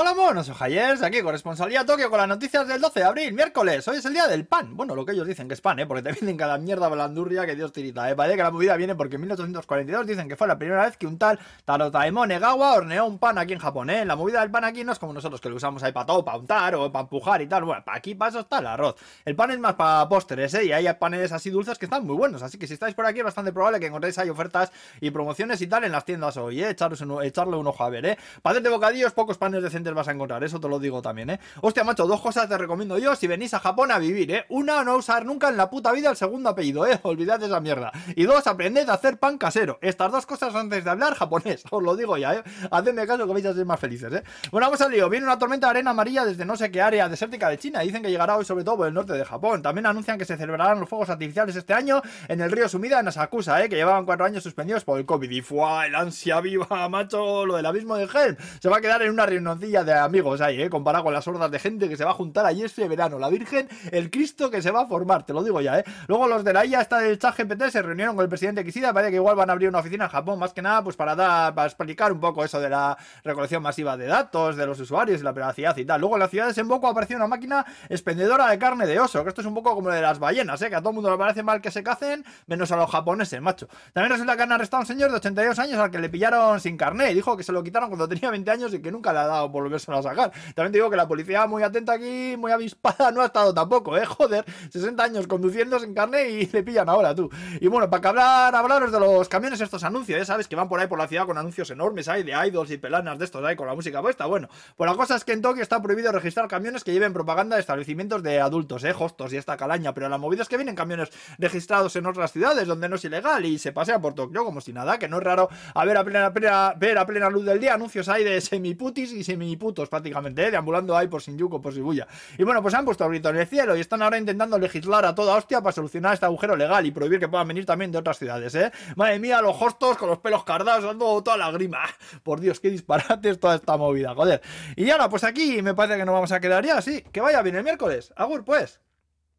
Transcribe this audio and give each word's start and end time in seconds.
Hola 0.00 0.14
monos, 0.14 0.46
soy 0.46 0.54
Jayers, 0.54 1.02
aquí 1.02 1.20
corresponsalía 1.22 1.84
Tokio 1.84 2.08
con 2.08 2.20
las 2.20 2.28
noticias 2.28 2.68
del 2.68 2.80
12 2.80 3.00
de 3.00 3.04
abril, 3.04 3.32
miércoles. 3.32 3.88
Hoy 3.88 3.96
es 3.96 4.04
el 4.04 4.12
día 4.12 4.28
del 4.28 4.46
pan. 4.46 4.76
Bueno, 4.76 4.94
lo 4.94 5.04
que 5.04 5.10
ellos 5.10 5.26
dicen 5.26 5.48
que 5.48 5.54
es 5.54 5.60
pan, 5.60 5.80
¿eh? 5.80 5.86
Porque 5.86 6.04
te 6.04 6.12
venden 6.20 6.36
cada 6.36 6.56
mierda 6.56 6.86
blandurria 6.88 7.44
que 7.44 7.56
Dios 7.56 7.72
tirita, 7.72 8.08
¿eh? 8.08 8.14
Parece 8.14 8.36
que 8.36 8.44
la 8.44 8.52
movida 8.52 8.76
viene 8.76 8.94
porque 8.94 9.16
en 9.16 9.22
1842 9.22 10.06
dicen 10.06 10.28
que 10.28 10.36
fue 10.36 10.46
la 10.46 10.56
primera 10.56 10.84
vez 10.84 10.96
que 10.96 11.08
un 11.08 11.18
tal 11.18 11.40
Tarotaemon 11.64 12.30
Egawa 12.30 12.74
horneó 12.74 13.06
un 13.06 13.18
pan 13.18 13.38
aquí 13.38 13.54
en 13.54 13.58
Japón, 13.58 13.90
¿eh? 13.90 14.04
La 14.04 14.14
movida 14.14 14.40
del 14.42 14.52
pan 14.52 14.62
aquí 14.62 14.84
no 14.84 14.92
es 14.92 15.00
como 15.00 15.12
nosotros 15.12 15.40
que 15.40 15.48
lo 15.48 15.56
usamos 15.56 15.82
ahí 15.82 15.90
para 15.90 16.06
todo, 16.06 16.24
para 16.24 16.38
untar 16.38 16.76
o 16.76 16.92
para 16.92 17.02
empujar 17.02 17.42
y 17.42 17.48
tal. 17.48 17.64
Bueno, 17.64 17.82
para 17.84 17.98
aquí, 17.98 18.14
para 18.14 18.28
eso 18.28 18.38
está 18.38 18.60
el 18.60 18.68
arroz. 18.68 18.94
El 19.24 19.34
pan 19.34 19.50
es 19.50 19.58
más 19.58 19.74
para 19.74 20.08
postres, 20.08 20.54
¿eh? 20.54 20.66
Y 20.66 20.70
hay 20.70 20.86
panes 20.94 21.32
así 21.32 21.50
dulces 21.50 21.76
que 21.76 21.86
están 21.86 22.06
muy 22.06 22.14
buenos. 22.14 22.40
Así 22.44 22.56
que 22.56 22.68
si 22.68 22.74
estáis 22.74 22.94
por 22.94 23.04
aquí 23.04 23.18
es 23.18 23.24
bastante 23.24 23.52
probable 23.52 23.80
que 23.80 23.86
encontréis 23.86 24.16
ahí 24.18 24.30
ofertas 24.30 24.70
y 25.00 25.10
promociones 25.10 25.60
y 25.60 25.66
tal 25.66 25.82
en 25.82 25.90
las 25.90 26.04
tiendas 26.04 26.36
hoy, 26.36 26.62
¿eh? 26.62 26.70
echarle 26.70 27.56
un 27.56 27.66
ojo 27.66 27.82
a 27.82 27.88
ver, 27.88 28.06
¿eh? 28.06 28.18
Para 28.42 28.60
de 28.60 28.68
bocadillos, 28.70 29.12
pocos 29.12 29.36
panes 29.36 29.60
decentes 29.60 29.87
vas 29.94 30.08
a 30.08 30.12
encontrar, 30.12 30.44
eso 30.44 30.58
lo 30.68 30.78
digo 30.78 31.02
también, 31.02 31.30
¿eh? 31.30 31.40
Hostia, 31.60 31.82
macho, 31.82 32.06
dos 32.06 32.20
cosas 32.20 32.48
te 32.48 32.58
recomiendo 32.58 32.98
yo 32.98 33.16
si 33.16 33.26
venís 33.26 33.54
a 33.54 33.58
Japón 33.58 33.90
a 33.90 33.98
vivir, 33.98 34.30
¿eh? 34.30 34.44
Una, 34.48 34.84
no 34.84 34.96
usar 34.96 35.24
nunca 35.24 35.48
en 35.48 35.56
la 35.56 35.70
puta 35.70 35.92
vida 35.92 36.10
el 36.10 36.16
segundo 36.16 36.50
apellido, 36.50 36.86
¿eh? 36.86 37.00
Olvidad 37.02 37.42
esa 37.42 37.60
mierda. 37.60 37.92
Y 38.14 38.24
dos, 38.24 38.46
aprended 38.46 38.88
a 38.88 38.94
hacer 38.94 39.18
pan 39.18 39.38
casero. 39.38 39.78
Estas 39.80 40.12
dos 40.12 40.26
cosas 40.26 40.54
antes 40.54 40.84
de 40.84 40.90
hablar 40.90 41.14
japonés, 41.14 41.64
os 41.70 41.82
lo 41.82 41.96
digo 41.96 42.16
ya, 42.16 42.34
¿eh? 42.34 42.42
Hacedme 42.70 43.06
caso 43.06 43.26
que 43.26 43.32
vais 43.32 43.46
a 43.46 43.54
ser 43.54 43.64
más 43.64 43.80
felices, 43.80 44.12
¿eh? 44.12 44.22
Bueno, 44.50 44.66
vamos 44.66 44.80
al 44.80 44.90
lío. 44.92 45.08
Viene 45.08 45.26
una 45.26 45.38
tormenta 45.38 45.68
de 45.68 45.70
arena 45.70 45.90
amarilla 45.90 46.24
desde 46.24 46.44
no 46.44 46.56
sé 46.56 46.70
qué 46.70 46.82
área 46.82 47.08
desértica 47.08 47.48
de 47.48 47.58
China. 47.58 47.80
Dicen 47.80 48.02
que 48.02 48.10
llegará 48.10 48.36
hoy 48.36 48.44
sobre 48.44 48.64
todo 48.64 48.76
por 48.78 48.88
el 48.88 48.94
norte 48.94 49.12
de 49.12 49.24
Japón. 49.24 49.62
También 49.62 49.86
anuncian 49.86 50.18
que 50.18 50.24
se 50.24 50.36
celebrarán 50.36 50.80
los 50.80 50.88
fuegos 50.88 51.08
artificiales 51.10 51.56
este 51.56 51.74
año 51.74 52.02
en 52.28 52.40
el 52.40 52.50
río 52.50 52.68
Sumida 52.68 53.00
en 53.00 53.08
Asakusa, 53.08 53.62
¿eh? 53.64 53.68
Que 53.68 53.76
llevaban 53.76 54.04
cuatro 54.04 54.26
años 54.26 54.42
suspendidos 54.42 54.84
por 54.84 54.98
el 54.98 55.06
COVID. 55.06 55.30
Y 55.30 55.40
fue 55.40 55.86
el 55.86 55.94
ansia 55.94 56.40
viva, 56.40 56.88
macho, 56.88 57.46
lo 57.46 57.56
del 57.56 57.66
abismo 57.66 57.96
de 57.96 58.04
Helm. 58.04 58.36
Se 58.60 58.68
va 58.68 58.78
a 58.78 58.80
quedar 58.80 59.02
en 59.02 59.10
una 59.10 59.26
de 59.68 59.92
amigos 59.92 60.40
ahí, 60.40 60.62
¿eh? 60.62 60.70
Comparado 60.70 61.04
con 61.04 61.12
las 61.12 61.28
hordas 61.28 61.50
de 61.50 61.58
gente 61.58 61.88
que 61.88 61.96
se 61.96 62.04
va 62.04 62.12
a 62.12 62.14
juntar 62.14 62.46
allí 62.46 62.62
este 62.62 62.88
verano. 62.88 63.18
La 63.18 63.28
Virgen, 63.28 63.68
el 63.92 64.10
Cristo 64.10 64.50
que 64.50 64.62
se 64.62 64.70
va 64.70 64.82
a 64.82 64.86
formar, 64.86 65.26
te 65.26 65.34
lo 65.34 65.44
digo 65.44 65.60
ya, 65.60 65.78
¿eh? 65.78 65.84
Luego 66.06 66.26
los 66.26 66.42
de 66.42 66.54
la 66.54 66.64
IA 66.64 66.80
esta 66.80 66.98
del 66.98 67.18
chat 67.18 67.36
GPT 67.36 67.68
se 67.70 67.82
reunieron 67.82 68.16
con 68.16 68.22
el 68.22 68.30
presidente 68.30 68.64
Kishida, 68.64 68.94
parece 68.94 69.10
que 69.10 69.16
igual 69.16 69.36
van 69.36 69.50
a 69.50 69.52
abrir 69.52 69.68
una 69.68 69.80
oficina 69.80 70.04
en 70.04 70.10
Japón, 70.10 70.38
más 70.38 70.54
que 70.54 70.62
nada, 70.62 70.82
pues 70.82 70.96
para 70.96 71.14
dar, 71.14 71.54
para 71.54 71.66
explicar 71.66 72.10
un 72.12 72.20
poco 72.20 72.44
eso 72.44 72.58
de 72.60 72.70
la 72.70 72.96
recolección 73.22 73.62
masiva 73.62 73.96
de 73.98 74.06
datos, 74.06 74.56
de 74.56 74.66
los 74.66 74.80
usuarios 74.80 75.20
y 75.20 75.24
la 75.24 75.34
privacidad 75.34 75.76
y 75.76 75.84
tal. 75.84 76.00
Luego 76.00 76.16
en 76.16 76.20
la 76.20 76.28
ciudad 76.28 76.46
de 76.46 76.54
Senboku 76.54 76.86
apareció 76.86 77.16
una 77.16 77.26
máquina 77.26 77.66
expendedora 77.90 78.48
de 78.48 78.58
carne 78.58 78.86
de 78.86 78.98
oso, 78.98 79.22
que 79.22 79.28
esto 79.28 79.42
es 79.42 79.46
un 79.46 79.54
poco 79.54 79.74
como 79.74 79.90
de 79.90 80.00
las 80.00 80.18
ballenas, 80.18 80.62
¿eh? 80.62 80.70
Que 80.70 80.76
a 80.76 80.80
todo 80.80 80.90
el 80.90 80.94
mundo 80.94 81.10
le 81.10 81.18
parece 81.18 81.42
mal 81.42 81.60
que 81.60 81.70
se 81.70 81.82
cacen, 81.82 82.24
menos 82.46 82.72
a 82.72 82.76
los 82.76 82.90
japoneses, 82.90 83.40
macho. 83.42 83.68
También 83.92 84.12
resulta 84.12 84.34
que 84.34 84.42
han 84.42 84.52
arrestado 84.52 84.80
un 84.80 84.86
señor 84.86 85.10
de 85.10 85.16
82 85.16 85.58
años 85.58 85.78
al 85.78 85.90
que 85.90 85.98
le 85.98 86.08
pillaron 86.08 86.58
sin 86.58 86.78
carné 86.78 87.18
dijo 87.18 87.36
que 87.36 87.42
se 87.42 87.52
lo 87.52 87.62
quitaron 87.62 87.88
cuando 87.88 88.08
tenía 88.08 88.30
20 88.30 88.50
años 88.50 88.74
y 88.74 88.80
que 88.80 88.92
nunca 88.92 89.12
le 89.12 89.18
ha 89.18 89.26
dado 89.26 89.50
por 89.50 89.57
volverse 89.62 89.92
a 89.92 90.02
sacar. 90.02 90.32
También 90.54 90.72
te 90.72 90.78
digo 90.78 90.90
que 90.90 90.96
la 90.96 91.08
policía 91.08 91.46
muy 91.46 91.62
atenta 91.62 91.94
aquí, 91.94 92.36
muy 92.36 92.52
avispada, 92.52 93.10
no 93.12 93.20
ha 93.22 93.26
estado 93.26 93.54
tampoco, 93.54 93.96
¿eh? 93.96 94.04
Joder, 94.06 94.44
60 94.70 95.02
años 95.02 95.26
conduciendo 95.26 95.78
sin 95.78 95.94
carne 95.94 96.28
y 96.28 96.46
le 96.46 96.62
pillan 96.62 96.88
ahora, 96.88 97.14
tú. 97.14 97.30
Y 97.60 97.68
bueno, 97.68 97.88
para 97.90 98.00
que 98.00 98.08
hablar, 98.08 98.54
hablaros 98.54 98.92
de 98.92 99.00
los 99.00 99.28
camiones 99.28 99.60
estos 99.60 99.84
anuncios, 99.84 100.18
ya 100.18 100.24
sabes 100.24 100.48
que 100.48 100.56
van 100.56 100.68
por 100.68 100.80
ahí 100.80 100.86
por 100.86 100.98
la 100.98 101.06
ciudad 101.06 101.26
con 101.26 101.38
anuncios 101.38 101.70
enormes, 101.70 102.08
hay 102.08 102.22
de 102.22 102.32
idols 102.46 102.70
y 102.70 102.78
pelanas 102.78 103.18
de 103.18 103.24
estos 103.24 103.44
ahí 103.44 103.56
con 103.56 103.66
la 103.66 103.74
música 103.74 104.00
puesta. 104.00 104.26
Bueno, 104.26 104.48
pues 104.76 104.90
la 104.90 104.96
cosa 104.96 105.16
es 105.16 105.24
que 105.24 105.32
en 105.32 105.42
Tokio 105.42 105.62
está 105.62 105.82
prohibido 105.82 106.12
registrar 106.12 106.48
camiones 106.48 106.84
que 106.84 106.92
lleven 106.92 107.12
propaganda 107.12 107.56
de 107.56 107.60
establecimientos 107.60 108.22
de 108.22 108.40
adultos, 108.40 108.84
¿eh? 108.84 108.94
Hostos 108.98 109.32
y 109.32 109.36
esta 109.36 109.56
calaña, 109.56 109.94
pero 109.94 110.08
la 110.08 110.18
movida 110.18 110.42
es 110.42 110.48
que 110.48 110.56
vienen 110.56 110.74
camiones 110.74 111.10
registrados 111.38 111.94
en 111.96 112.06
otras 112.06 112.32
ciudades 112.32 112.66
donde 112.66 112.88
no 112.88 112.96
es 112.96 113.04
ilegal 113.04 113.44
y 113.44 113.58
se 113.58 113.72
pasea 113.72 114.00
por 114.00 114.14
Tokio 114.14 114.44
como 114.44 114.60
si 114.60 114.72
nada, 114.72 114.98
que 114.98 115.08
no 115.08 115.18
es 115.18 115.22
raro 115.22 115.48
a 115.74 115.84
ver 115.84 115.96
a 115.96 116.04
plena, 116.04 116.32
plena, 116.32 116.74
ver 116.76 116.98
a 116.98 117.06
plena 117.06 117.30
luz 117.30 117.44
del 117.44 117.60
día 117.60 117.74
anuncios 117.74 118.08
ahí 118.08 118.24
de 118.24 118.40
semiputis 118.40 119.12
y 119.12 119.24
semiputos 119.48 119.88
prácticamente, 119.88 120.46
¿eh? 120.46 120.50
deambulando 120.50 120.96
ahí 120.96 121.08
por 121.08 121.22
Shinjuku, 121.22 121.60
por 121.60 121.72
Shibuya. 121.72 122.06
Y 122.36 122.44
bueno, 122.44 122.60
pues 122.62 122.74
han 122.74 122.84
puesto 122.84 123.04
el 123.04 123.10
grito 123.10 123.30
en 123.30 123.36
el 123.36 123.46
cielo 123.46 123.76
y 123.76 123.80
están 123.80 124.02
ahora 124.02 124.18
intentando 124.18 124.58
legislar 124.58 125.06
a 125.06 125.14
toda 125.14 125.36
hostia 125.36 125.62
para 125.62 125.72
solucionar 125.72 126.14
este 126.14 126.26
agujero 126.26 126.54
legal 126.54 126.84
y 126.84 126.90
prohibir 126.90 127.18
que 127.18 127.28
puedan 127.28 127.48
venir 127.48 127.64
también 127.64 127.90
de 127.90 127.98
otras 127.98 128.18
ciudades, 128.18 128.54
¿eh? 128.54 128.70
Madre 128.96 129.18
mía, 129.18 129.40
los 129.40 129.60
hostos 129.60 129.96
con 129.96 130.08
los 130.08 130.18
pelos 130.18 130.44
cardados 130.44 130.84
dando 130.84 131.22
toda 131.22 131.36
la 131.36 131.50
grima. 131.50 131.80
Por 132.22 132.40
Dios, 132.40 132.60
qué 132.60 132.70
disparate 132.70 133.30
es 133.30 133.40
toda 133.40 133.54
esta 133.54 133.76
movida, 133.76 134.14
joder. 134.14 134.42
Y 134.76 134.90
ahora, 134.90 135.08
pues 135.08 135.24
aquí 135.24 135.62
me 135.62 135.74
parece 135.74 135.98
que 135.98 136.04
nos 136.04 136.12
vamos 136.12 136.32
a 136.32 136.40
quedar 136.40 136.64
ya, 136.64 136.82
sí. 136.82 137.02
Que 137.10 137.20
vaya 137.20 137.40
bien 137.42 137.56
el 137.56 137.64
miércoles. 137.64 138.12
Agur, 138.16 138.44
pues. 138.44 138.80